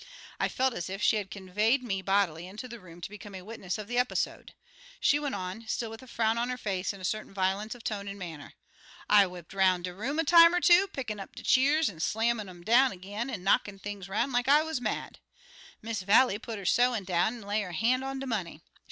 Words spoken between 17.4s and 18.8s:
lay her han' on de money.